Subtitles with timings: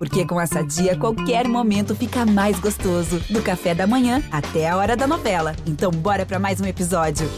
[0.00, 3.20] Porque com essa dia, qualquer momento fica mais gostoso.
[3.28, 5.54] Do café da manhã até a hora da novela.
[5.66, 7.28] Então, bora para mais um episódio.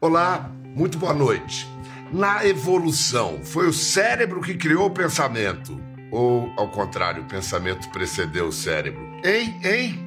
[0.00, 1.68] Olá, muito boa noite.
[2.12, 5.80] Na evolução, foi o cérebro que criou o pensamento?
[6.10, 9.06] Ou, ao contrário, o pensamento precedeu o cérebro?
[9.24, 9.60] Hein?
[9.62, 9.98] Hein?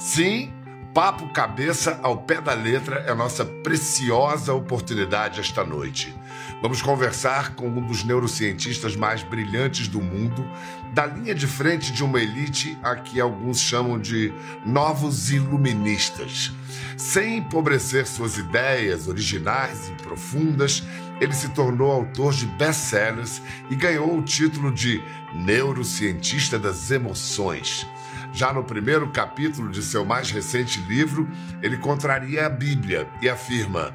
[0.00, 0.52] Sim,
[0.94, 6.14] Papo Cabeça ao pé da letra é nossa preciosa oportunidade esta noite.
[6.60, 10.46] Vamos conversar com um dos neurocientistas mais brilhantes do mundo,
[10.92, 14.34] da linha de frente de uma elite a que alguns chamam de
[14.66, 16.52] novos iluministas.
[16.98, 20.82] Sem empobrecer suas ideias originais e profundas,
[21.18, 23.40] ele se tornou autor de best-sellers
[23.70, 25.02] e ganhou o título de
[25.32, 27.86] neurocientista das emoções.
[28.32, 31.28] Já no primeiro capítulo de seu mais recente livro,
[31.62, 33.94] ele contraria a Bíblia e afirma: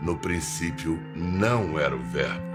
[0.00, 2.46] No princípio não era o Verbo.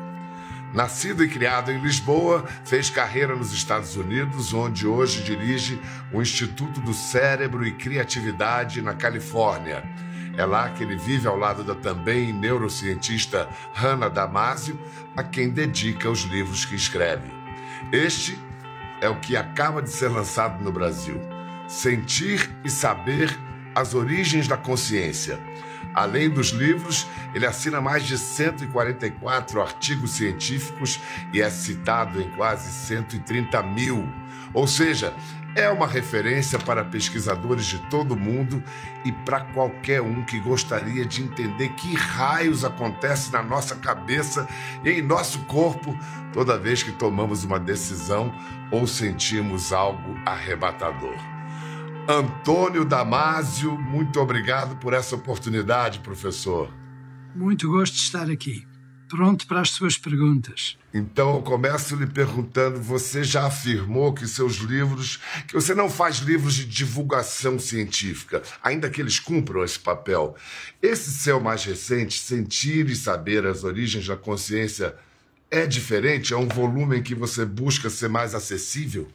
[0.74, 5.80] Nascido e criado em Lisboa, fez carreira nos Estados Unidos, onde hoje dirige
[6.12, 9.84] o Instituto do Cérebro e Criatividade na Califórnia.
[10.36, 14.80] É lá que ele vive ao lado da também neurocientista Hannah Damasio,
[15.16, 17.32] a quem dedica os livros que escreve.
[17.92, 18.36] Este
[19.02, 21.20] é o que acaba de ser lançado no Brasil:
[21.68, 23.30] Sentir e Saber
[23.76, 25.40] as Origens da Consciência.
[25.94, 31.00] Além dos livros, ele assina mais de 144 artigos científicos
[31.32, 34.08] e é citado em quase 130 mil.
[34.54, 35.14] Ou seja,
[35.56, 38.64] é uma referência para pesquisadores de todo mundo
[39.06, 44.48] e para qualquer um que gostaria de entender que raios acontece na nossa cabeça
[44.84, 45.98] e em nosso corpo
[46.32, 48.34] toda vez que tomamos uma decisão
[48.72, 51.16] ou sentimos algo arrebatador.
[52.08, 56.70] Antônio Damásio, muito obrigado por essa oportunidade, professor.
[57.34, 58.73] Muito gosto de estar aqui
[59.14, 60.76] pronto para as suas perguntas.
[60.92, 66.18] Então eu começo lhe perguntando: você já afirmou que seus livros, que você não faz
[66.18, 70.36] livros de divulgação científica, ainda que eles cumpram esse papel.
[70.82, 74.96] Esse seu mais recente, Sentir e Saber as Origens da Consciência,
[75.52, 76.34] é diferente?
[76.34, 79.08] É um volume em que você busca ser mais acessível?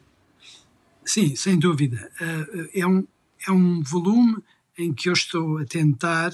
[1.03, 2.09] Sim, sem dúvida.
[2.21, 3.05] Eh, é um,
[3.45, 4.37] é um volume
[4.77, 6.31] em que eu estou a tentar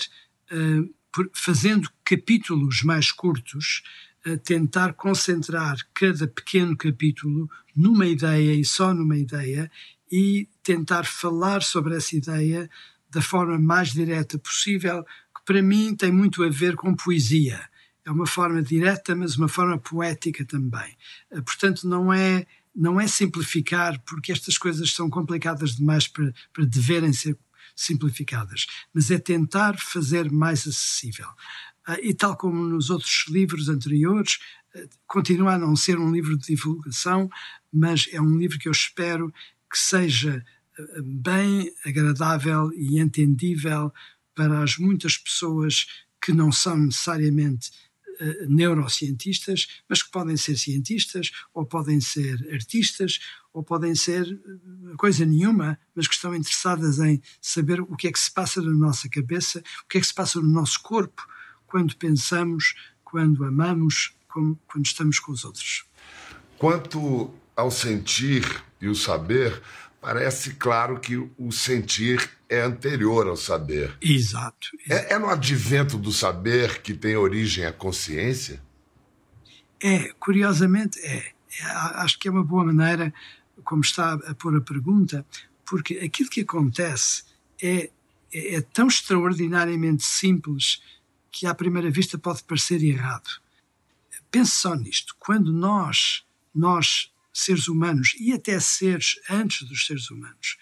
[0.52, 0.94] uh,
[1.34, 3.84] fazendo capítulos mais curtos,
[4.44, 9.70] tentar concentrar cada pequeno capítulo numa ideia e só numa ideia
[10.12, 12.70] e tentar falar sobre essa ideia
[13.10, 17.60] da forma mais direta possível, que para mim tem muito a ver com poesia.
[18.04, 20.96] É uma forma direta, mas uma forma poética também.
[21.32, 22.46] Eh, portanto, não é
[22.76, 27.38] não é simplificar, porque estas coisas são complicadas demais para, para deverem ser
[27.76, 31.28] simplificadas, mas é tentar fazer mais acessível.
[31.88, 34.40] Uh, e tal como nos outros livros anteriores,
[34.76, 37.30] uh, continua a não ser um livro de divulgação,
[37.72, 39.32] mas é um livro que eu espero
[39.70, 40.44] que seja
[40.80, 43.92] uh, bem agradável e entendível
[44.34, 45.86] para as muitas pessoas
[46.22, 47.72] que não são necessariamente
[48.20, 53.20] uh, neurocientistas, mas que podem ser cientistas, ou podem ser artistas,
[53.54, 58.12] ou podem ser eh, coisa nenhuma, mas que estão interessadas em saber o que é
[58.12, 61.26] que se passa na nossa cabeça, o que é que se passa no nosso corpo
[61.66, 65.86] quando pensamos, quando amamos, quando estamos com os outros.
[66.58, 68.44] Quanto ao sentir
[68.82, 69.62] e o saber,
[70.06, 73.98] parece claro que o sentir é anterior ao saber.
[74.00, 74.70] Exato.
[74.86, 75.10] exato.
[75.10, 78.62] É, é no advento do saber que tem origem a consciência?
[79.82, 81.34] É, curiosamente é.
[81.60, 81.66] é.
[81.96, 83.12] Acho que é uma boa maneira,
[83.64, 85.26] como está a pôr a pergunta,
[85.66, 87.24] porque aquilo que acontece
[87.60, 87.90] é,
[88.32, 90.84] é, é tão extraordinariamente simples
[91.32, 93.42] que à primeira vista pode parecer errado.
[94.30, 95.16] Pense só nisto.
[95.18, 96.24] Quando nós,
[96.54, 100.58] nós seres humanos e até seres antes dos seres humanos,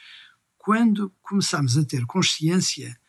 [0.57, 3.00] quando começamos a ter consciência,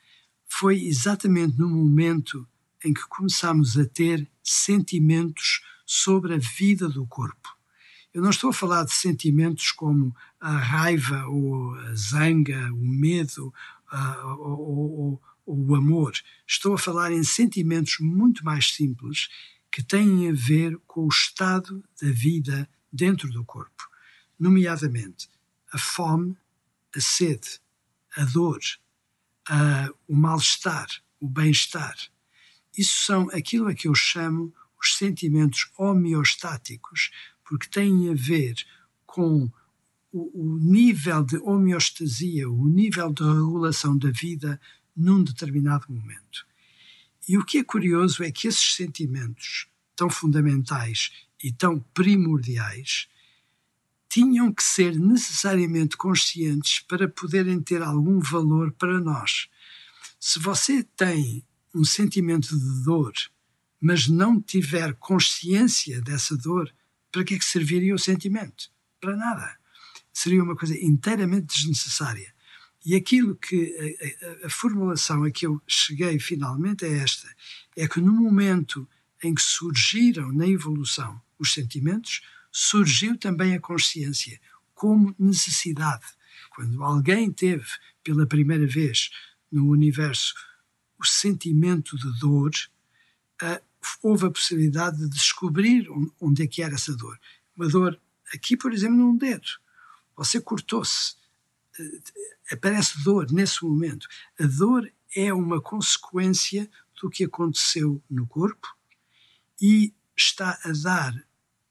[0.47, 2.47] foi exatamente no momento
[2.85, 7.49] em que começamos a ter sentimentos sobre a vida do corpo.
[8.13, 13.53] Eu não estou a falar de sentimentos como a raiva ou a zanga, o medo
[14.39, 16.13] ou o amor.
[16.47, 19.29] Estou a falar em sentimentos muito mais simples
[19.71, 23.91] que têm a ver com o estado da vida dentro do corpo,
[24.39, 25.29] nomeadamente
[25.73, 26.37] a fome,
[26.95, 27.61] a sede,
[28.17, 28.61] a dor,
[29.49, 30.87] a, o mal-estar,
[31.19, 31.97] o bem-estar.
[32.79, 37.11] Isso são aquilo a que eu chamo os sentimentos homeostáticos,
[37.45, 38.55] porque têm a ver
[39.05, 39.51] com
[40.13, 44.61] o, o nível de homeostasia, o nível de regulação da vida
[44.97, 46.47] num determinado momento.
[47.29, 51.11] E o que é curioso é que esses sentimentos tão fundamentais
[51.43, 53.09] e tão primordiais
[54.09, 59.49] tinham que ser necessariamente conscientes para poderem ter algum valor para nós.
[60.21, 61.45] Se você tem
[61.75, 63.13] um sentimento de dor,
[63.81, 66.73] mas não tiver consciência dessa dor,
[67.11, 68.71] para que é que serviria o sentimento?
[69.01, 69.57] Para nada.
[70.13, 72.33] Seria uma coisa inteiramente desnecessária.
[72.87, 73.77] E aquilo que
[74.23, 77.29] a, a, a, formulação a que eu cheguei finalmente é esta:
[77.77, 78.89] é que no momento
[79.25, 82.21] em que surgiram na evolução os sentimentos,
[82.53, 84.39] surgiu também a consciência
[84.75, 86.05] como necessidade.
[86.51, 87.67] Quando alguém teve
[88.03, 89.11] pela primeira vez
[89.51, 90.35] no universo
[90.99, 92.51] o sentimento de dor,
[94.03, 95.89] houve a possibilidade de descobrir
[96.21, 97.19] onde é que era essa dor.
[97.57, 98.01] Uma dor
[98.33, 99.47] aqui, por exemplo, num dedo.
[100.17, 101.15] Você cortou-se,
[101.79, 102.03] uh,
[102.53, 104.07] aparece dor nesse momento.
[104.39, 106.71] A dor é uma consequência
[107.01, 108.69] do que aconteceu no corpo
[109.61, 111.15] e está a dar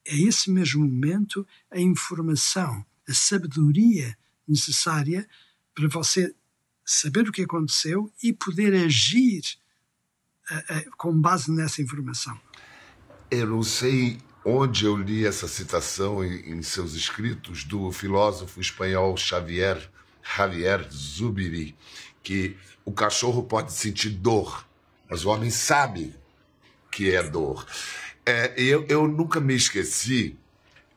[0.07, 5.27] a esse mesmo momento a informação, a sabedoria necessária
[5.73, 6.35] para você
[6.85, 9.41] saber o que aconteceu e poder agir
[10.49, 12.39] a, a, com base nessa informação.
[13.31, 19.15] Eu não sei onde eu li essa citação em, em seus escritos do filósofo espanhol
[19.15, 19.89] Xavier
[20.23, 21.75] Javier Zubiri,
[22.21, 24.65] que o cachorro pode sentir dor,
[25.09, 26.15] mas o homem sabe
[26.93, 27.65] que é dor.
[28.25, 30.37] É, eu, eu nunca me esqueci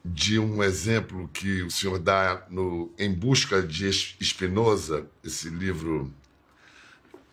[0.04, 6.12] de um exemplo que o senhor dá no Em Busca de Spinoza, esse livro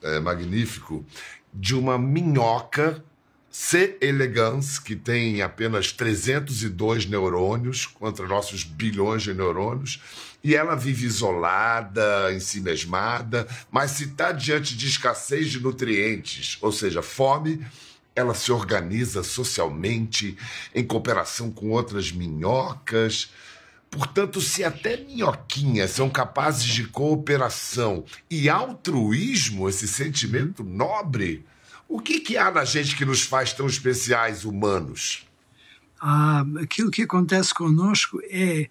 [0.01, 1.05] é, magnífico,
[1.53, 3.03] de uma minhoca
[3.51, 3.97] C.
[4.01, 10.01] elegans, que tem apenas 302 neurônios contra nossos bilhões de neurônios,
[10.43, 16.57] e ela vive isolada, em si mesmada, mas se está diante de escassez de nutrientes,
[16.61, 17.63] ou seja, fome,
[18.15, 20.37] ela se organiza socialmente
[20.73, 23.31] em cooperação com outras minhocas.
[23.89, 31.45] Portanto, se até minhoquinhas são capazes de cooperação e altruísmo, esse sentimento nobre,
[31.87, 35.27] o que, que há na gente que nos faz tão especiais humanos?
[35.99, 38.69] Ah, aquilo que acontece conosco é,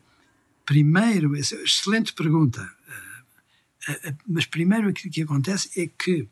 [0.67, 6.29] primeiro, excelente pergunta, ah, ah, mas primeiro aquilo que acontece é que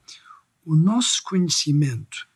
[0.64, 2.29] o nosso conhecimento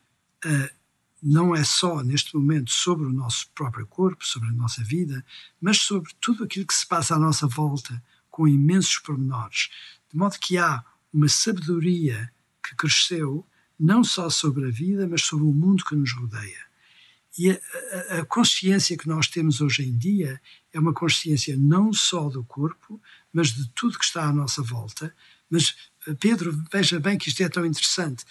[1.22, 5.24] não é só neste momento sobre o nosso próprio corpo, sobre a nossa vida,
[5.60, 9.70] mas sobre tudo aquilo que se passa à nossa volta, com imensos pormenores.
[10.12, 12.30] De modo que há uma sabedoria
[12.62, 13.46] que cresceu
[13.78, 16.64] não só sobre a vida, mas sobre o mundo que nos rodeia.
[17.36, 20.40] E a, a, consciência que nós temos hoje em dia
[20.72, 23.00] é uma consciência não só do corpo,
[23.32, 25.14] mas de tudo que está à nossa volta.
[25.50, 25.74] Mas,
[26.06, 28.24] eh, Pedro, veja bem que isto é tão interessante: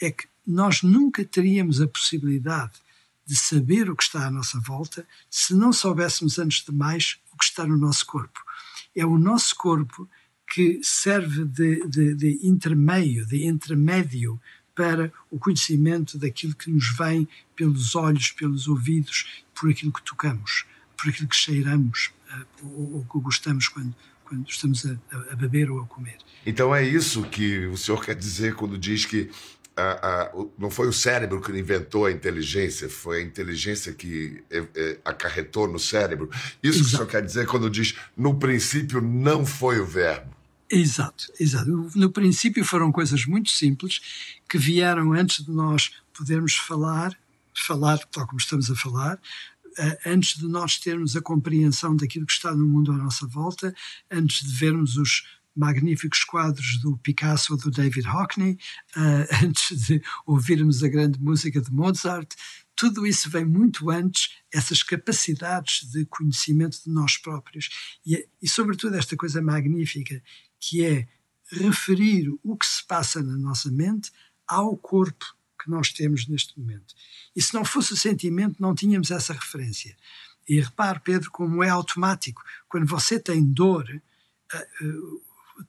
[0.00, 2.72] é que nós nunca teríamos a possibilidade
[3.26, 7.36] de saber o que está à nossa volta se não soubéssemos, antes de mais, o
[7.36, 8.40] que está no nosso corpo.
[8.96, 10.08] É o nosso corpo
[10.50, 14.40] que serve de, de, de intermeio, de intermédio
[14.74, 20.64] para o conhecimento daquilo que nos vem pelos olhos, pelos ouvidos, por aquilo que tocamos,
[20.96, 22.12] por aquilo que cheiramos
[22.62, 23.94] ou, ou que gostamos quando,
[24.24, 24.96] quando estamos a,
[25.32, 26.18] a, beber ou a comer.
[26.46, 29.30] Então é isso que o senhor quer dizer quando diz que
[29.78, 34.64] a, a, não foi o cérebro que inventou a inteligência, foi a inteligência que é,
[34.74, 36.28] é, acarretou no cérebro.
[36.62, 36.80] Isso exato.
[36.80, 40.36] que o senhor quer dizer quando diz no princípio não foi o verbo.
[40.70, 41.70] Exato, exato.
[41.94, 44.00] No princípio foram coisas muito simples
[44.48, 47.16] que vieram antes de nós podermos falar,
[47.54, 49.18] falar tal como estamos a falar,
[50.04, 53.74] antes de nós termos a compreensão daquilo que está no mundo à nossa volta,
[54.10, 55.24] antes de vermos os
[55.58, 58.58] magníficos quadros do Picasso ou do David Hockney,
[58.96, 62.34] uh, antes de ouvirmos a grande música de Mozart.
[62.76, 67.68] Tudo isso vem muito antes, essas capacidades de conhecimento de nós próprios.
[68.06, 70.22] E, e, sobretudo, esta coisa magnífica
[70.60, 71.08] que é
[71.50, 74.12] referir o que se passa na nossa mente
[74.46, 75.26] ao corpo
[75.60, 76.94] que nós temos neste momento.
[77.34, 79.96] E se não fosse o sentimento, não tínhamos essa referência.
[80.48, 82.42] E repare, Pedro, como é automático.
[82.68, 83.84] Quando você tem dor,
[84.54, 85.22] uh,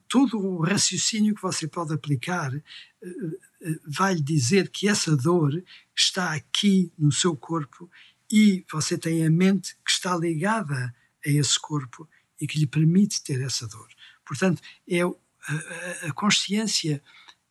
[0.08, 2.62] todo o raciocínio que você pode aplicar eh,
[3.02, 5.62] eh, vai lhe dizer que essa dor
[5.96, 7.90] está aqui no seu corpo
[8.30, 10.94] e você tem a mente que está ligada
[11.24, 12.08] a esse corpo
[12.40, 13.88] e que lhe permite ter essa dor.
[14.24, 17.02] Portanto, é a, consciência,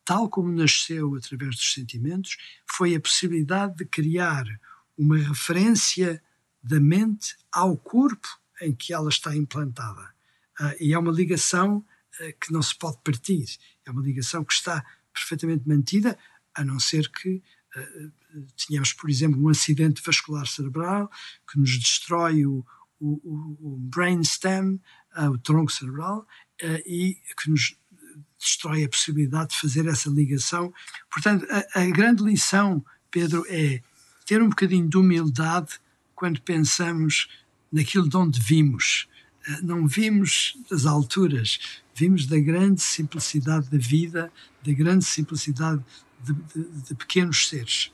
[0.06, 4.46] tal como nasceu através dos sentimentos, foi a possibilidade de criar
[4.98, 6.22] uma referência
[6.64, 8.28] da mente ao corpo
[8.62, 10.14] em que ela está implantada.
[10.60, 11.86] Uh, e é uma ligação
[12.40, 13.46] que não se pode partir.
[13.86, 16.18] É uma ligação que está perfeitamente mantida,
[16.56, 17.42] a não ser que
[18.56, 21.10] tínhamos, por exemplo, um acidente vascular cerebral
[21.50, 22.66] que nos destrói o,
[23.00, 24.80] o, o brainstem,
[25.32, 26.28] o tronco cerebral,
[26.86, 27.76] e que nos
[28.38, 30.74] destrói a possibilidade de fazer essa ligação.
[31.12, 33.82] Portanto, a, a grande lição, Pedro, é
[34.26, 35.80] ter um bocadinho de humildade
[36.16, 37.28] quando pensamos
[37.72, 39.08] naquilo de onde vimos.
[39.62, 41.60] Não vimos das alturas,
[41.96, 44.32] vimos da grande simplicidade da vida,
[44.66, 45.84] da grande simplicidade
[46.24, 47.92] de, de, de pequenos seres.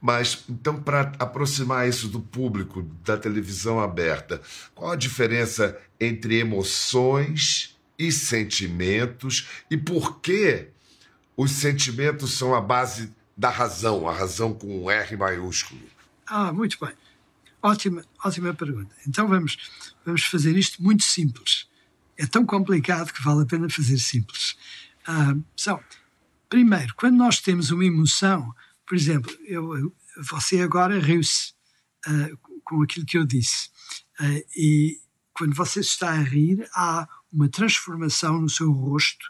[0.00, 4.40] Mas, então, para aproximar isso do público, da televisão aberta,
[4.74, 10.68] qual a diferença entre emoções e sentimentos e por que
[11.36, 15.80] os sentimentos são a base da razão, a razão com um R maiúsculo?
[16.26, 16.92] Ah, muito bem.
[17.64, 18.94] Ótima, ótima pergunta.
[19.08, 19.56] Então vamos,
[20.04, 21.66] vamos fazer isto muito simples.
[22.14, 24.54] É tão complicado que vale a pena fazer simples.
[25.06, 25.80] Ah, so,
[26.46, 28.54] primeiro, quando nós temos uma emoção,
[28.86, 29.96] por exemplo, eu,
[30.30, 31.54] você agora riu-se
[32.06, 33.70] uh, com aquilo que eu disse.
[34.20, 35.00] Uh, e
[35.32, 39.26] quando você está a rir, há uma transformação no seu rosto,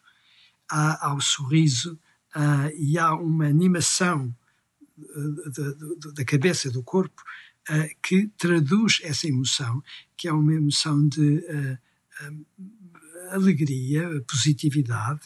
[0.69, 1.97] há, há o sorriso
[2.35, 4.35] uh, e há uma animação
[6.15, 7.23] da cabeça, do corpo,
[8.03, 9.83] que traduz essa emoção,
[10.17, 11.43] que é uma emoção de
[13.31, 15.21] alegria, positividade.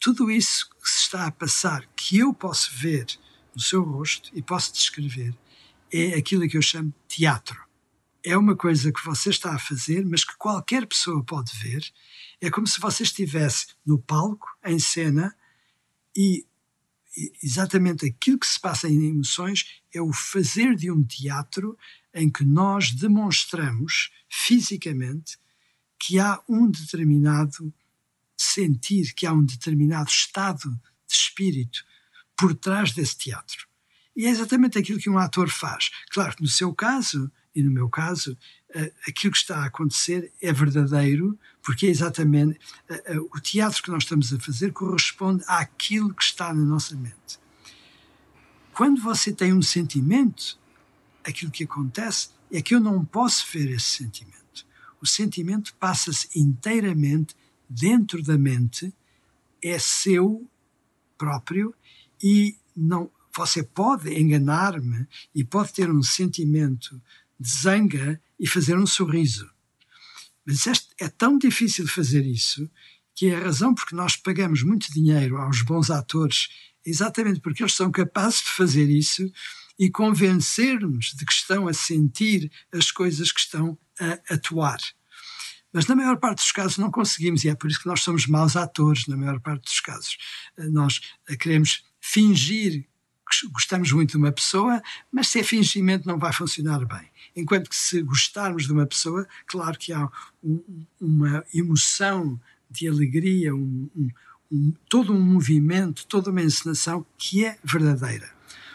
[0.00, 3.06] tudo isso que se está a passar, que eu posso ver
[3.54, 5.36] no seu rosto e posso descrever,
[5.92, 7.60] é aquilo que eu chamo teatro.
[8.24, 11.82] É uma coisa que você está a fazer, mas que qualquer pessoa pode ver.
[12.40, 15.34] É como se você estivesse no palco, em cena,
[16.16, 16.44] e
[17.42, 21.76] exatamente aquilo que se passa em emoções é o fazer de um teatro
[22.14, 25.38] em que nós demonstramos fisicamente
[25.98, 27.72] que há um determinado
[28.36, 30.70] sentir, que há um determinado estado
[31.06, 31.84] de espírito
[32.36, 33.66] por trás desse teatro.
[34.16, 35.90] E é exatamente aquilo que um ator faz.
[36.10, 38.38] Claro que no seu caso e no meu caso,
[38.70, 42.56] uh, aquilo que está a acontecer é verdadeiro, porque é exatamente
[42.88, 46.94] uh, uh, o teatro que nós estamos a fazer corresponde àquilo que está na nossa
[46.94, 47.40] mente.
[48.78, 50.56] Quando você tem um sentimento,
[51.24, 54.64] aquilo que acontece é que eu não posso ver esse sentimento.
[55.02, 57.34] O sentimento passa-se inteiramente
[57.68, 58.94] dentro da mente,
[59.60, 60.48] é seu
[61.18, 61.74] próprio
[62.22, 67.02] e não você pode enganar-me e pode ter um sentimento
[67.36, 69.50] de zanga e fazer um sorriso.
[70.46, 72.70] Mas este, é tão difícil fazer isso
[73.12, 77.74] que é a razão porque nós pagamos muito dinheiro aos bons atores, exatamente porque eles
[77.74, 79.30] são capazes de fazer isso
[79.78, 84.78] e convencer-nos de que estão a sentir as coisas que estão a atuar.
[85.72, 88.26] Mas na maior parte dos casos não conseguimos, e é por isso que nós somos
[88.26, 90.16] maus atores, na maior parte dos casos.
[90.56, 91.00] Nós
[91.38, 92.86] queremos fingir
[93.30, 94.82] que gostamos muito de uma pessoa,
[95.12, 97.10] mas se é fingimento não vai funcionar bem.
[97.36, 100.08] Enquanto que se gostarmos de uma pessoa, claro que há
[100.42, 104.08] um, uma emoção de alegria, um, um,
[104.88, 108.30] todo um movimento, toda uma encenação que é verdadeira.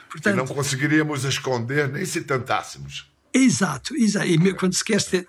[0.10, 3.12] Portanto, e não conseguiríamos esconder nem se tentássemos.
[3.34, 4.27] Exato, exato.
[4.27, 5.27] E quando se quer ter,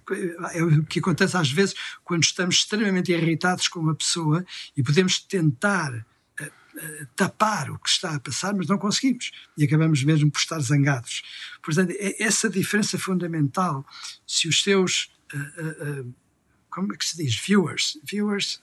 [0.53, 1.75] é o que acontece às vezes
[2.05, 4.45] quando estamos extremamente irritados com uma pessoa
[4.77, 6.05] e podemos tentar
[7.17, 9.31] tapar o que está a passar, mas não conseguimos.
[9.57, 11.23] E acabamos mesmo por estar zangados.
[11.63, 13.87] Portanto, é essa diferença fundamental.
[14.27, 15.11] Se os seus.
[15.33, 16.15] Uh, uh,
[16.71, 17.37] como é que se diz?
[17.37, 17.99] Viewers.
[18.05, 18.61] Viewers.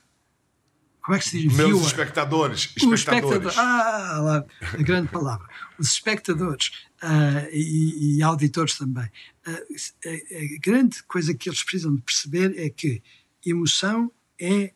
[1.04, 1.58] Como é que se diz?
[1.58, 1.86] Meus Viewer.
[1.88, 2.74] espectadores.
[2.78, 3.58] espectadores.
[3.58, 5.48] Ah, lá, a grande palavra.
[5.80, 6.68] Os espectadores
[7.02, 9.10] uh, e, e, auditores também.
[9.46, 13.02] a, a grande coisa que eles precisam de perceber é que
[13.46, 14.74] emoção é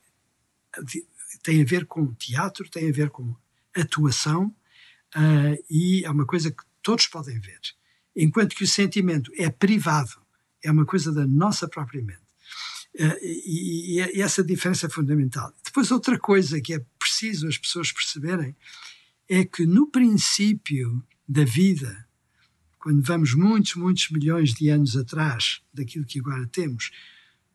[1.43, 3.35] tem a ver com teatro, tem a ver com
[3.75, 4.47] atuação
[5.15, 7.59] uh, e é uma coisa que todos podem ver.
[8.15, 10.21] Enquanto que o sentimento é privado,
[10.63, 12.24] é uma coisa da nossa própria mente.
[12.95, 15.53] Uh, e, e, essa diferença é fundamental.
[15.63, 18.55] Depois, outra coisa que é preciso as pessoas perceberem
[19.27, 22.07] é que no princípio da vida,
[22.79, 26.91] quando vamos muitos, muitos milhões de anos atrás daquilo que agora temos,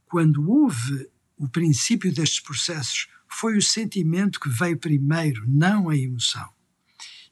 [0.05, 6.49] quando houve o princípio destes processos, foi o sentimento que veio primeiro, não a emoção.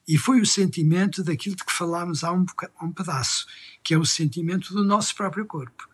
[0.07, 2.47] E foi o sentimento daquilo de que falámos há um,
[2.81, 3.47] um pedaço,
[3.83, 5.87] que é o sentimento do nosso próprio corpo.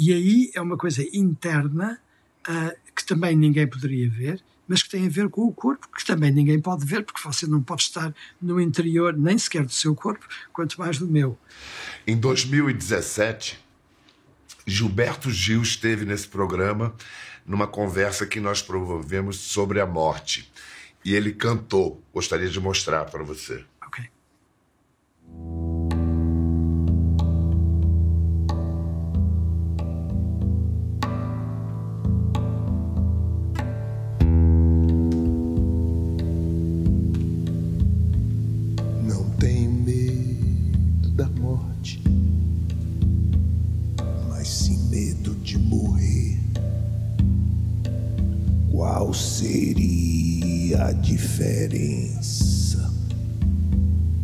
[0.00, 2.00] E aí é uma coisa interna
[2.48, 6.06] uh, que também ninguém poderia ver, mas que tem a ver com o corpo, que
[6.06, 9.96] também ninguém pode ver, porque você não pode estar no interior nem sequer do seu
[9.96, 11.36] corpo, quanto mais do meu.
[12.06, 13.58] Em 2017,
[14.64, 16.94] Gilberto Gil esteve nesse programa
[17.44, 20.48] numa conversa que nós promovemos sobre a morte.
[21.04, 22.00] e ele cantou.
[22.14, 23.64] Gostaria de mostrar para você.
[23.84, 24.04] Ok.
[49.48, 52.92] Seria a diferença?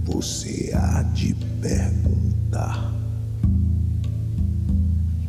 [0.04, 2.92] Você há de perguntar.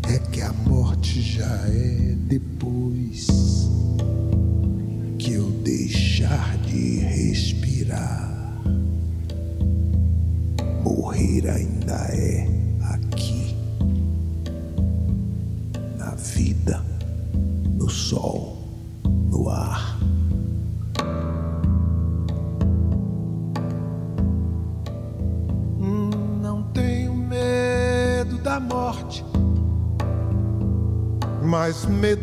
[0.10, 3.35] É que a morte já é depois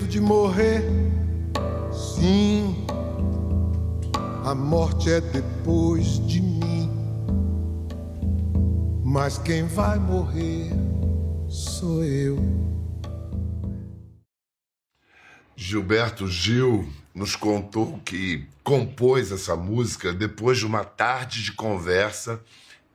[0.03, 0.83] medo de morrer.
[1.93, 2.87] Sim,
[4.45, 6.91] a morte é depois de mim.
[9.05, 10.71] Mas quem vai morrer
[11.49, 12.39] sou eu.
[15.55, 22.41] Gilberto Gil nos contou que compôs essa música depois de uma tarde de conversa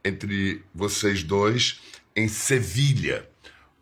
[0.04, 1.80] entre vocês dois
[2.16, 3.28] em Sevilha.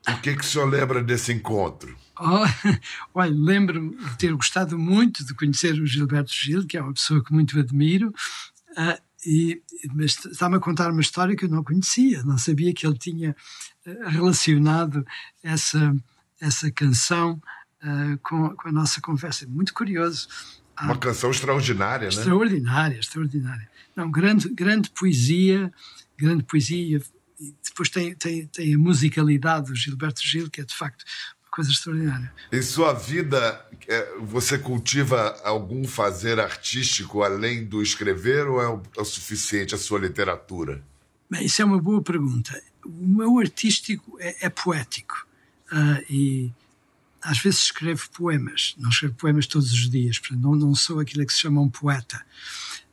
[0.08, 1.96] O que, que o senhor lembra desse encontro?
[2.20, 2.46] Oh,
[3.14, 7.24] olha, lembro-me de ter gostado muito de conhecer o Gilberto Gil, que é uma pessoa
[7.24, 8.14] que muito admiro,
[8.78, 9.62] ah, e,
[9.94, 13.36] mas está-me a contar uma história que eu não conhecia, não sabia que ele tinha
[13.86, 15.06] ah, relacionado
[15.44, 15.96] essa,
[16.40, 17.42] essa canção
[17.82, 19.48] ah, com, com a nossa conversa.
[19.48, 20.28] Muito curioso.
[20.76, 22.14] Ah, Uma canção extraordinária, né?
[22.14, 23.70] Extraordinária, extraordinária.
[23.96, 25.72] Não, grande, grande poesia,
[26.18, 27.02] grande poesia.
[27.40, 31.04] E depois tem, tem, tem a musicalidade do Gilberto Gil, que é de facto
[31.44, 32.34] uma coisa extraordinária.
[32.52, 38.82] Em sua vida, é, você cultiva algum fazer artístico além do escrever ou é o,
[38.98, 40.84] é o suficiente a sua literatura?
[41.30, 42.62] Bem, isso é uma boa pergunta.
[42.86, 45.28] O meu artístico é, é poético
[45.72, 46.52] ah, e
[47.22, 48.76] às vezes escrevo poemas.
[48.78, 51.70] Não escrevo poemas todos os dias, portanto, não, não sou aquilo que se chama um
[51.70, 52.24] poeta.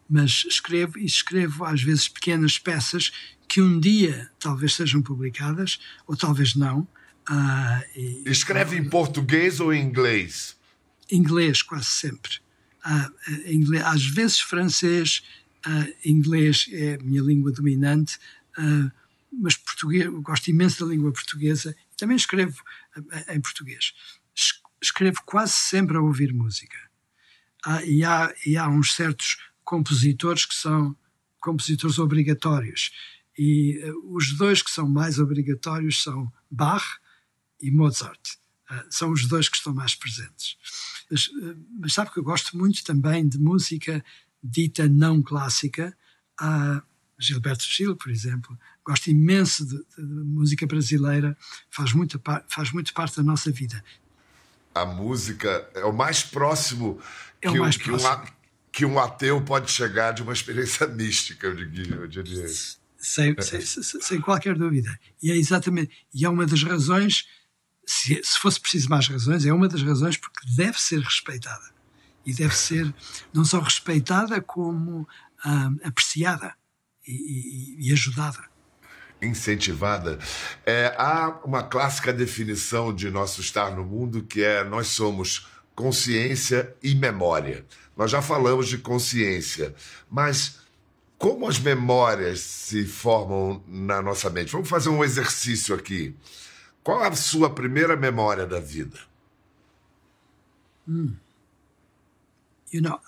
[0.09, 3.13] Mas escrevo e escrevo às vezes pequenas peças
[3.53, 6.89] que um dia talvez sejam publicadas ou talvez não.
[7.29, 10.57] Ah, e- Escreve em português ou em inglês?
[11.11, 12.39] inglês quase sempre.
[12.83, 15.23] Ah, eh, inglês, às vezes francês,
[15.67, 18.19] ah, inglês é a minha língua dominante,
[19.31, 22.57] mas português, gosto imenso da língua portuguesa e também escrevo
[23.29, 23.93] em português.
[24.35, 26.77] Es- Escrevo quase sempre a ouvir música.
[27.85, 30.97] E, há, e há uns certos compositores que são
[31.39, 32.91] compositores obrigatórios.
[33.39, 36.85] E eh, os dois que são mais obrigatórios são Bach
[37.61, 38.37] e Mozart.
[38.69, 40.57] Ah, são os dois que estão mais presentes.
[41.11, 44.05] Mas, eh, mas sabe que eu gosto muito também de música
[44.43, 45.97] dita não clássica.
[46.41, 46.83] Ah,
[47.19, 48.59] Gilberto Gil, por exemplo.
[48.85, 51.37] Gosto imenso de, de música brasileira,
[51.71, 53.83] faz muito, par- faz muito parte da nossa vida.
[54.75, 57.01] A música é o mais próximo,
[57.41, 58.11] É o que, um- mais que um, próximo.
[58.11, 58.27] a-
[58.73, 61.95] que um ateu pode chegar de uma experiência mística, eu diria.
[61.95, 62.47] Eu diria.
[63.03, 64.99] Sem, sem, sem- sem qualquer dúvida.
[65.23, 67.27] E é exatamente, e é uma das razões,
[67.87, 71.73] se, se fosse preciso mais razões, é uma das razões porque deve ser respeitada.
[72.25, 72.95] E deve ser
[73.35, 75.07] não só respeitada, como
[75.45, 76.55] ah, apreciada
[77.07, 77.13] e,
[77.83, 78.39] e- e ajudada.
[79.21, 80.19] incentivada.
[80.65, 86.75] É, há uma clássica definição de nosso estar no mundo que é nós somos consciência
[86.83, 87.65] e memória.
[87.97, 89.75] Nós já falamos de consciência,
[90.11, 90.61] mas
[91.23, 94.51] como as memórias se formam na nossa mente?
[94.51, 96.17] Vamos fazer um exercício aqui.
[96.83, 98.99] Qual a sua primeira memória da vida?
[100.85, 102.99] You know,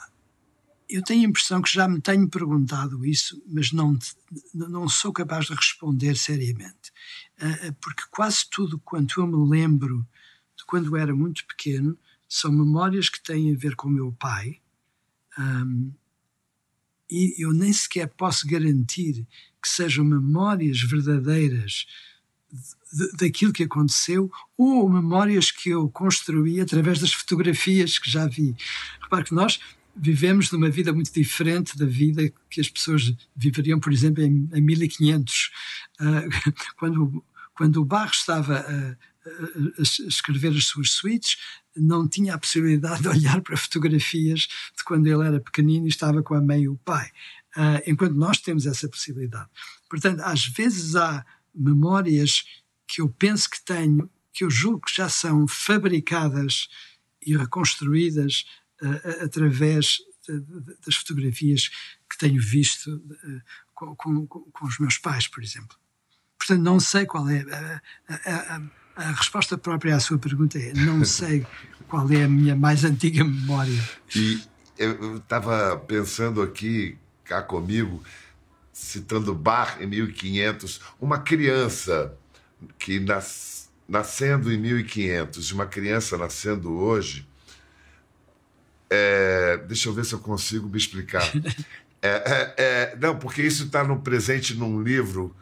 [0.89, 3.99] eu tenho a impressão que já me tenho perguntado isso, mas não,
[4.55, 6.93] não sou capaz de responder seriamente.
[7.41, 10.07] Ah, ah, Porque quase tudo quanto eu me lembro
[10.57, 11.99] de quando era muito pequeno
[12.29, 14.61] são memórias que têm a ver com meu pai.
[15.37, 15.91] Ahm,
[17.11, 19.27] e eu nem sequer posso garantir
[19.63, 21.87] que sejam memórias verdadeiras
[22.93, 28.55] de- daquilo que aconteceu ou memórias que eu construí através das fotografias que já vi.
[29.03, 29.59] Repare que nós
[29.97, 34.61] vivemos numa vida muito diferente da vida que as pessoas viveriam, por exemplo, em, em
[34.61, 35.51] 1500.
[36.01, 36.23] Ah,
[36.77, 38.97] quando, quando o Barro estava a, a-
[39.79, 41.37] a escrever as suas suítes,
[41.77, 46.23] não tinha a possibilidade de olhar para fotografias de quando ele era pequenino e estava
[46.23, 47.11] com a mãe e o pai,
[47.57, 49.49] uh, enquanto nós temos essa possibilidade.
[49.89, 52.45] Portanto, às vezes há memórias
[52.87, 56.69] que eu penso que tenho, que eu julgo que já são fabricadas
[57.25, 58.45] e reconstruídas
[58.83, 61.71] uh, através de, de, das fotografias
[62.09, 63.43] que tenho visto uh,
[63.75, 65.77] com, com, com, os meus pais, por exemplo.
[66.39, 67.41] Portanto, não sei qual é.
[68.09, 68.63] A,
[68.97, 71.47] a, resposta própria à sua pergunta é: não sei
[71.89, 73.83] qual é a minha mais antiga memória.
[74.15, 74.43] E
[74.79, 78.03] eu estava pensando aqui, cá comigo,
[78.73, 82.13] citando Bar em 1500, uma criança
[82.79, 87.27] que nas, nascendo em 1500, uma criança nascendo hoje,
[88.91, 91.25] é, deixa eu ver se eu consigo me explicar.
[92.07, 95.35] É, é, é, não, porque isso está no presente num livro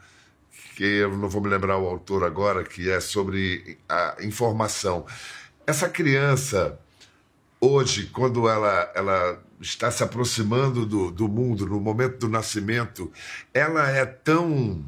[0.76, 5.06] que eu não vou me lembrar o autor agora, que é sobre a informação.
[5.66, 6.78] Essa criança,
[7.60, 13.12] hoje, quando ela, ela está se aproximando do, do mundo, no momento do nascimento,
[13.54, 14.84] ela é tão.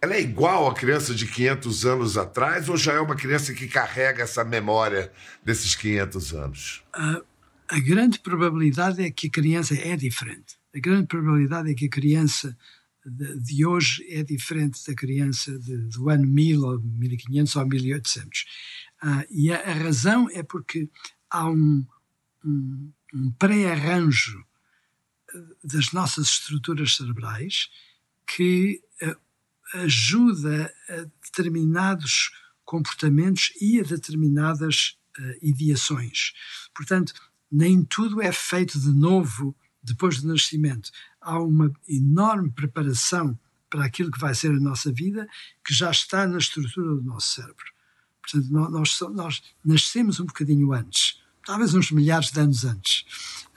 [0.00, 3.68] Ela é igual à criança de 500 anos atrás ou já é uma criança que
[3.68, 5.12] carrega essa memória
[5.44, 6.84] desses 500 anos?
[6.92, 7.20] A,
[7.68, 10.56] a grande probabilidade é que a criança é diferente.
[10.74, 12.56] A grande probabilidade é que a criança
[13.04, 18.44] de, hoje é diferente da criança de, do ano 1000 ou 1500 ou 1800.
[19.00, 20.88] Ah, e a, a, razão é porque
[21.28, 21.84] há um,
[22.44, 24.44] um, um pré-arranjo
[25.34, 27.68] ah, das nossas estruturas cerebrais
[28.26, 32.30] que uh, ajuda a determinados
[32.64, 36.32] comportamentos e a determinadas uh, ideações.
[36.74, 37.12] Portanto,
[37.50, 40.90] nem tudo é feito de novo depois do nascimento,
[41.22, 43.38] há uma enorme preparação
[43.70, 45.26] para aquilo que vai ser a nossa vida
[45.64, 47.72] que já está na estrutura do nosso cérebro.
[48.20, 53.04] Portanto, nós, nós nascemos um bocadinho antes, talvez uns milhares de anos antes.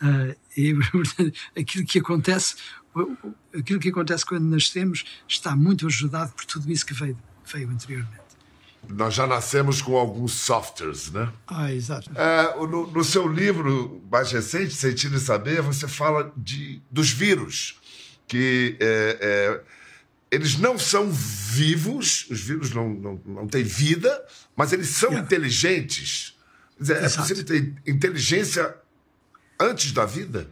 [0.01, 2.55] Uh, e, portanto, aquilo que acontece,
[3.53, 8.24] aquilo que acontece quando nascemos está muito ajudado por tudo isso que veio, veio anteriormente.
[8.89, 11.31] Nós já nascemos com alguns softwares, né?
[11.47, 12.09] Ah, exato.
[12.15, 17.79] É, no, no, seu livro mais recente, Sentindo e Saber, você fala de, dos vírus,
[18.27, 19.61] que é, é,
[20.31, 24.23] eles não são vivos, os vírus não, não, não têm vida,
[24.55, 25.25] mas eles são yeah.
[25.25, 26.35] inteligentes.
[26.79, 28.75] Dizer, é possível ter inteligência
[29.59, 30.49] antes da vida?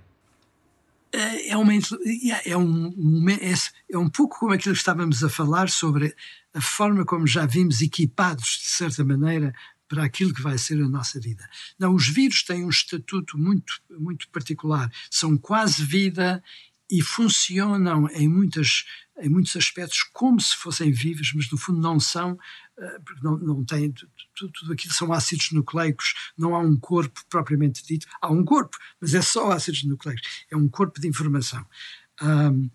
[1.14, 3.54] É, é, uma, é, um, é,
[3.92, 6.16] é um pouco como aquilo que estávamos a falar sobre
[6.54, 9.54] a forma como já vimos equipados, de certa maneira,
[9.88, 11.48] para aquilo que vai ser a nossa vida.
[11.78, 14.92] Não, os vírus têm um estatuto muito, muito particular.
[15.12, 16.44] São quase vida
[16.90, 18.84] e funcionam em, muitas,
[19.22, 22.38] em muitos aspectos como se fossem vivos, mas no fundo não são,
[23.06, 23.92] porque não, não têm,
[24.36, 28.08] tudo, tudo aquilo são ácidos nucleicos, não há um corpo propriamente dito.
[28.22, 30.46] Há um corpo, mas é só ácidos nucleicos.
[30.50, 31.66] É um corpo de informação.
[32.22, 32.70] Um,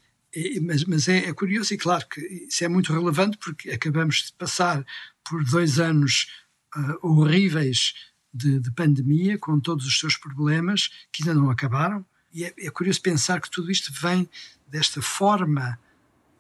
[0.63, 4.33] mas, mas é, é, curioso e claro que isso é muito relevante porque acabamos de
[4.35, 4.85] passar
[5.25, 6.29] por dois anos
[6.77, 7.95] uh, horríveis
[8.33, 12.05] de, de, pandemia, com todos os seus problemas que ainda não acabaram.
[12.33, 14.29] E é, é, curioso pensar que tudo isto vem
[14.67, 15.79] desta forma,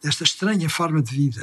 [0.02, 1.42] desta estranha forma de vida,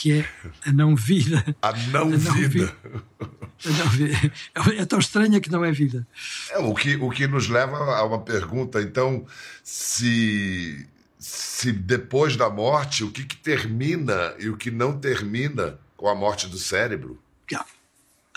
[0.00, 0.28] que é
[0.64, 1.44] a não vida.
[1.60, 2.48] A não, a não vida.
[2.48, 2.76] vida.
[3.20, 4.32] A não vida.
[4.78, 6.08] É tão estranha que não é vida.
[6.52, 9.26] É, o, que, o que nos leva a uma pergunta, então,
[9.62, 16.08] se se depois da morte, o que, que, termina e o que não termina com
[16.08, 17.22] a morte do cérebro?
[17.52, 17.68] Yeah.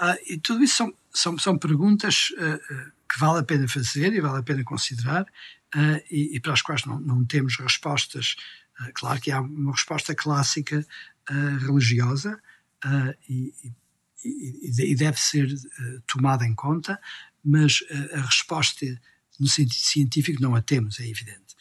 [0.02, 4.20] Uh, e tudo isso são, são, são perguntas uh, que vale a pena fazer e
[4.20, 8.36] vale a pena considerar uh, e, e, para as quais não, não temos respostas.
[8.94, 10.86] claro que há uma resposta clássica
[11.30, 12.40] religiosa
[13.30, 13.54] e,
[14.24, 15.48] e, e, deve ser
[16.08, 17.00] tomada em conta,
[17.44, 17.84] mas
[18.14, 18.86] a resposta
[19.40, 21.56] no sentido científico não a temos, é evidente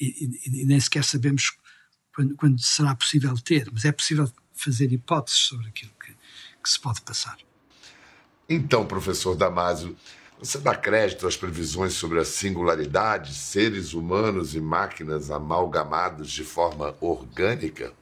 [0.00, 1.56] e, e, nem sequer sabemos
[2.14, 6.12] quando, quando, será possível ter, mas é possível fazer hipóteses sobre aquilo que,
[6.62, 7.36] que se pode passar.
[8.48, 9.96] Então, professor Damasio,
[10.38, 16.96] você dá crédito às previsões sobre a singularidade, seres humanos e máquinas amalgamados de forma
[17.00, 17.92] orgânica?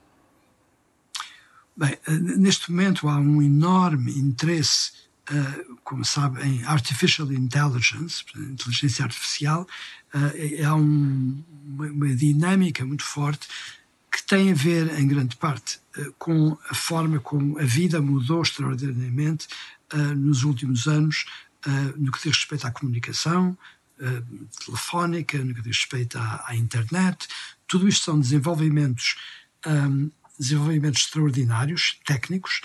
[1.79, 1.97] Bem,
[2.37, 4.91] neste momento há um enorme interesse
[5.31, 9.65] uh, como sabe, em Artificial Intelligence, inteligência artificial,
[10.13, 13.47] uh, há um, uma, dinâmica muito forte
[14.11, 15.79] que tem a ver, em grande parte,
[16.19, 19.47] com a forma como a vida mudou extraordinariamente
[20.17, 21.27] nos últimos anos,
[21.95, 23.57] no que diz respeito à comunicação,
[24.65, 27.29] telefónica, no que diz respeito à, à, internet.
[27.67, 29.17] Tudo isto são desenvolvimentos,
[29.67, 32.61] um, desenvolvimentos extraordinários, técnicos,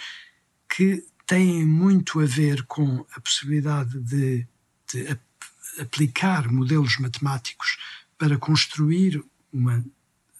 [0.70, 4.48] que têm muito a ver com a possibilidade de,
[4.92, 5.20] de
[5.80, 7.78] aplicar modelos matemáticos
[8.18, 9.84] para construir uma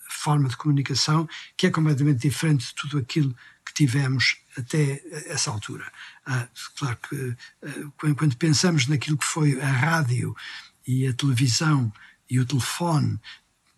[0.10, 5.92] forma de comunicação que é completamente diferente de tudo aquilo que tivemos até essa altura.
[6.26, 10.36] Ah, claro que ah, quando pensamos naquilo que foi a rádio
[10.86, 11.92] e a televisão
[12.30, 13.20] e o telefone,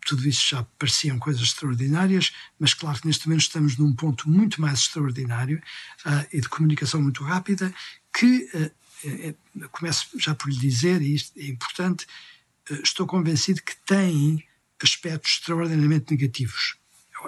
[0.05, 4.61] tudo isso já pareciam coisas extraordinárias, mas claro que neste momento estamos num ponto muito
[4.61, 5.61] mais extraordinário
[6.05, 7.73] uh, e de comunicação muito rápida,
[8.17, 8.71] que uh,
[9.03, 9.35] é,
[9.71, 12.05] começo já por lhe dizer, e isto é importante,
[12.69, 14.45] uh, estou convencido que tem
[14.81, 16.77] aspectos extraordinariamente negativos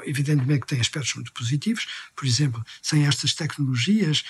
[0.06, 1.88] evidentemente que tem aspectos muito positivos.
[2.16, 4.24] Por exemplo, sem estas tecnologias,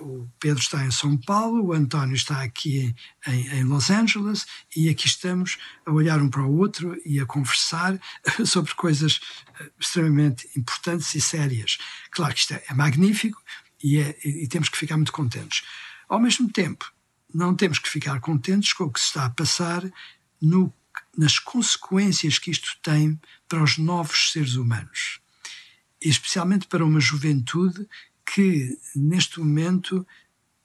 [0.00, 2.94] o Pedro está em São Paulo, o António está aqui
[3.26, 7.26] em, em, Los Angeles e aqui estamos a olhar um para o outro e a
[7.26, 7.98] conversar
[8.46, 9.20] sobre coisas
[9.58, 11.78] eh, extremamente importantes e sérias.
[12.10, 13.42] Claro que isto é, é magnífico
[13.82, 15.62] e, é, e temos que ficar muito contentes.
[16.08, 16.92] Ao mesmo tempo,
[17.34, 19.82] não temos que ficar contentes com o que se está a passar
[20.40, 20.72] no
[21.16, 25.20] nas consequências que isto tem para os novos seres humanos,
[26.00, 27.88] especialmente para uma juventude
[28.24, 30.06] que, neste momento,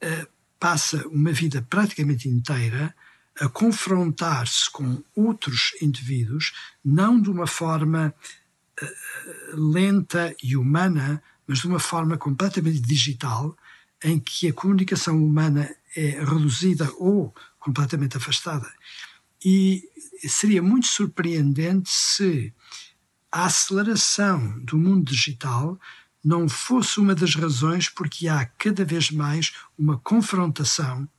[0.03, 0.27] uh,
[0.59, 2.93] passa uma vida praticamente inteira
[3.39, 8.13] a confrontar-se com outros indivíduos, não de uma forma
[8.81, 13.57] uh, lenta e humana, mas de uma forma completamente digital,
[14.03, 18.71] em que a comunicação humana é reduzida ou completamente afastada.
[19.43, 19.83] E
[20.27, 22.53] seria muito surpreendente se
[23.31, 25.79] a aceleração do mundo digital
[26.23, 31.09] não fosse uma das razões porque há cada vez mais uma confrontação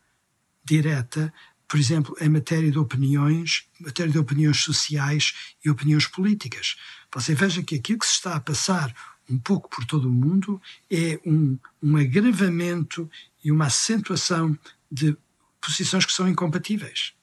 [0.65, 1.33] direta,
[1.67, 6.77] por exemplo, em matéria de opiniões, matéria de opiniões sociais e opiniões políticas.
[7.13, 8.95] Você veja que aquilo que se está a passar
[9.29, 13.11] um pouco por todo o mundo é um, um agravamento
[13.43, 14.57] e uma acentuação
[14.91, 15.17] de
[15.61, 17.15] posições que são incompatíveis.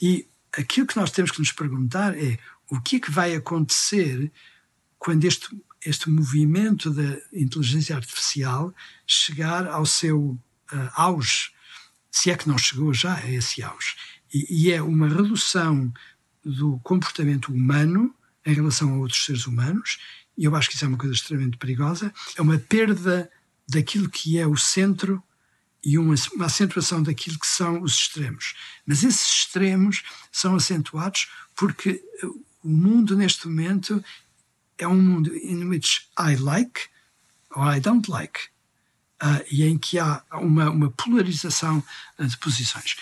[0.00, 2.38] E aquilo que nós temos que nos perguntar é
[2.70, 4.30] o que é que vai acontecer
[4.98, 5.48] quando este,
[5.84, 8.74] este movimento da inteligência artificial
[9.06, 11.50] chegar ao seu uh, auge,
[12.10, 13.94] se é que não chegou já a esse auge.
[14.32, 15.92] E, e é uma redução
[16.44, 19.98] do comportamento humano em relação a outros seres humanos,
[20.36, 23.30] e eu acho que isso é uma coisa extremamente perigosa, é uma perda
[23.68, 25.22] daquilo que é o centro
[25.86, 28.56] e uma, uma acentuação daquilo que são os extremos.
[28.84, 32.02] Mas esses extremos são acentuados porque
[32.64, 34.04] o mundo neste momento
[34.76, 36.88] é um mundo in which I like
[37.54, 38.40] or I don't like,
[39.22, 41.82] uh, e em que há uma, uma polarização
[42.18, 42.96] de posições.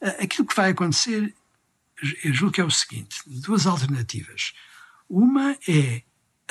[0.00, 1.32] Uh, aquilo que vai acontecer,
[2.24, 4.54] eu julgo que é o seguinte: duas alternativas.
[5.08, 6.02] Uma é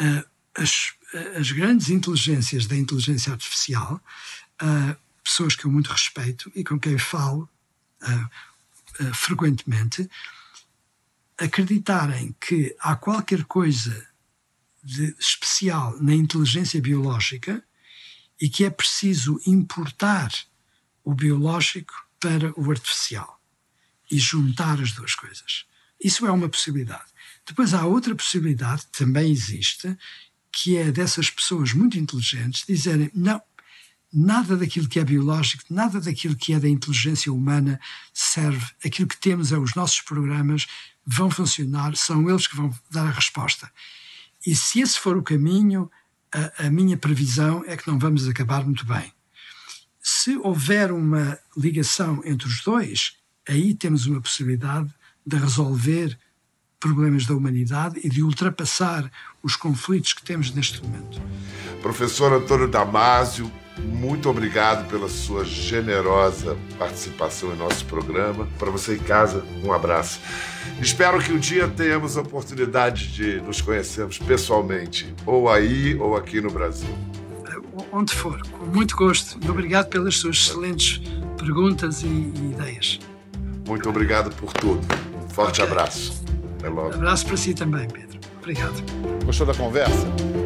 [0.01, 0.93] uh, as,
[1.37, 4.01] as grandes inteligências da inteligência artificial
[5.23, 7.49] pessoas que eu muito respeito e com quem falo
[8.01, 10.09] uh, uh, frequentemente,
[11.37, 14.07] acreditarem que há qualquer coisa
[14.83, 17.63] de especial na inteligência biológica
[18.39, 20.31] e que é preciso importar
[21.03, 23.41] o biológico para o artificial
[24.11, 25.65] e juntar as duas coisas.
[26.03, 27.05] Isso é uma possibilidade.
[27.45, 29.97] Depois há outra possibilidade, também existe,
[30.51, 33.41] que é dessas pessoas muito inteligentes dizerem: não,
[34.13, 37.79] nada daquilo que é biológico, nada daquilo que é da inteligência humana
[38.13, 38.65] serve.
[38.85, 40.67] Aquilo que temos é os nossos programas,
[41.05, 43.71] vão funcionar, são eles que vão dar a resposta.
[44.45, 45.89] E se esse for o caminho,
[46.31, 49.11] a, a minha previsão é que não vamos acabar muito bem.
[50.01, 54.93] Se houver uma ligação entre os dois, aí temos uma possibilidade
[55.25, 56.17] de resolver
[56.79, 59.09] problemas da humanidade e de ultrapassar
[59.41, 61.21] os conflitos que temos neste momento.
[61.81, 68.47] Professor Antônio Damásio, muito obrigado pela sua generosa participação em nosso programa.
[68.59, 70.19] Para você em casa, um abraço.
[70.79, 76.39] Espero que um dia tenhamos a oportunidade de nos conhecermos pessoalmente, ou aí ou aqui
[76.39, 76.95] no Brasil.
[77.91, 79.39] Onde for, com muito gosto.
[79.43, 81.01] E obrigado pelas suas excelentes
[81.37, 82.99] perguntas e, e ideias.
[83.67, 84.81] Muito obrigado por tudo.
[85.23, 85.71] Um forte okay.
[85.71, 86.23] abraço.
[86.59, 86.89] Até logo.
[86.89, 88.19] Um abraço para si também, Pedro.
[88.39, 88.83] Obrigado.
[89.25, 90.32] Gostou da conversa?